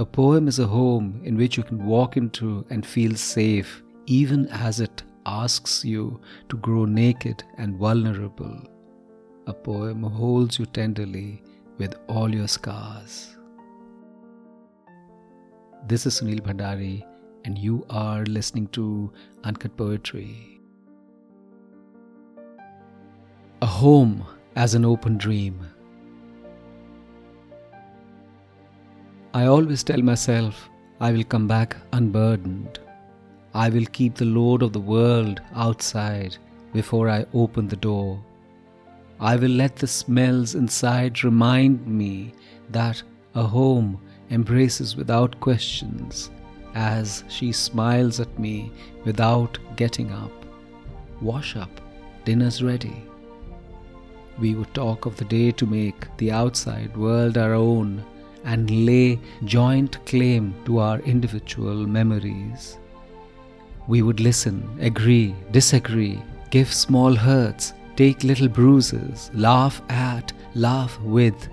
[0.00, 4.46] A poem is a home in which you can walk into and feel safe, even
[4.46, 6.18] as it asks you
[6.48, 8.62] to grow naked and vulnerable.
[9.46, 11.42] A poem holds you tenderly
[11.76, 13.36] with all your scars.
[15.86, 17.06] This is Sunil Bhandari,
[17.44, 19.12] and you are listening to
[19.44, 20.62] Uncut Poetry.
[23.60, 24.24] A home
[24.56, 25.69] as an open dream.
[29.32, 30.68] I always tell myself
[31.00, 32.80] I will come back unburdened.
[33.54, 36.36] I will keep the load of the world outside
[36.72, 38.20] before I open the door.
[39.20, 42.32] I will let the smells inside remind me
[42.70, 43.04] that
[43.36, 46.30] a home embraces without questions
[46.74, 48.72] as she smiles at me
[49.04, 50.32] without getting up.
[51.20, 51.80] Wash up,
[52.24, 53.04] dinner's ready.
[54.40, 58.04] We would talk of the day to make the outside world our own
[58.44, 62.78] and lay joint claim to our individual memories.
[63.88, 71.48] We would listen, agree, disagree, give small hurts, take little bruises, laugh at, laugh with.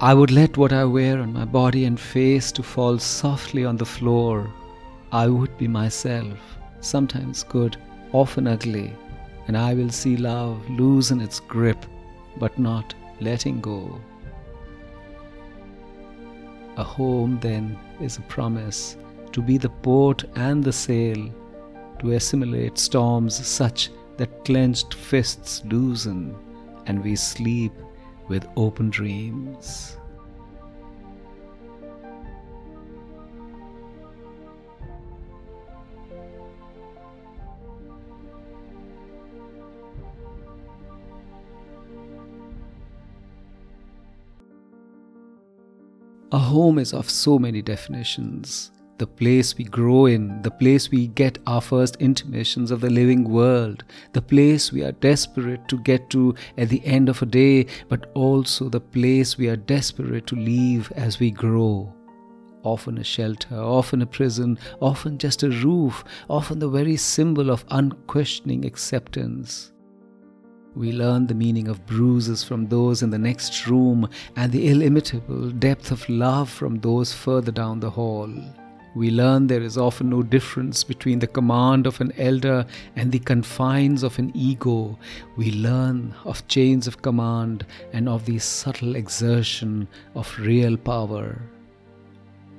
[0.00, 3.76] I would let what I wear on my body and face to fall softly on
[3.76, 4.48] the floor.
[5.12, 6.38] I would be myself,
[6.80, 7.76] sometimes good,
[8.12, 8.92] often ugly,
[9.46, 11.84] and I will see love loosen its grip,
[12.38, 14.00] but not letting go.
[16.78, 18.96] A home, then, is a promise
[19.32, 21.28] to be the port and the sail,
[21.98, 26.36] to assimilate storms such that clenched fists loosen
[26.86, 27.72] and we sleep
[28.28, 29.96] with open dreams.
[46.30, 48.70] A home is of so many definitions.
[48.98, 53.24] The place we grow in, the place we get our first intimations of the living
[53.24, 57.64] world, the place we are desperate to get to at the end of a day,
[57.88, 61.90] but also the place we are desperate to leave as we grow.
[62.62, 67.64] Often a shelter, often a prison, often just a roof, often the very symbol of
[67.70, 69.72] unquestioning acceptance.
[70.78, 75.50] We learn the meaning of bruises from those in the next room and the illimitable
[75.50, 78.32] depth of love from those further down the hall.
[78.94, 83.18] We learn there is often no difference between the command of an elder and the
[83.18, 84.96] confines of an ego.
[85.36, 91.42] We learn of chains of command and of the subtle exertion of real power.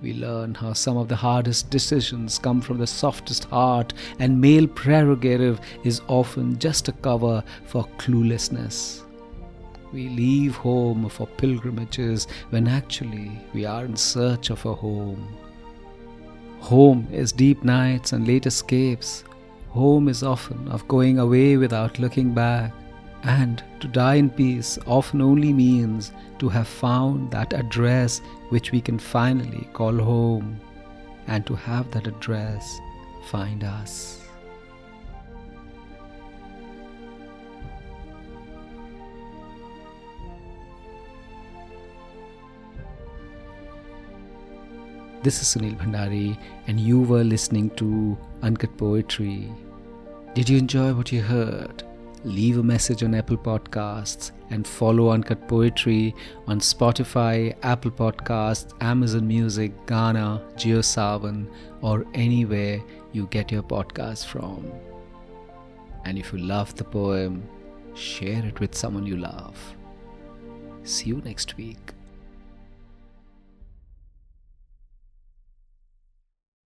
[0.02, 4.68] We learn how some of the hardest decisions come from the softest heart, and male
[4.68, 9.02] prerogative is often just a cover for cluelessness.
[9.92, 15.28] We leave home for pilgrimages when actually we are in search of a home.
[16.62, 19.26] Home is deep nights and late escapes.
[19.70, 22.72] Home is often of going away without looking back.
[23.24, 28.82] And to die in peace often only means to have found that address which we
[28.82, 30.60] can finally call home,
[31.28, 32.80] and to have that address
[33.28, 34.22] find us.
[45.22, 46.38] This is Sunil Bhandari,
[46.68, 49.52] and you were listening to Uncut Poetry.
[50.34, 51.84] Did you enjoy what you heard?
[52.24, 56.16] Leave a message on Apple Podcasts, and follow Uncut Poetry
[56.48, 61.48] on Spotify, Apple Podcasts, Amazon Music, Gaana, JioSaavn,
[61.82, 62.82] or anywhere
[63.12, 64.72] you get your podcasts from.
[66.06, 67.44] And if you love the poem,
[67.94, 69.58] share it with someone you love.
[70.84, 71.94] See you next week.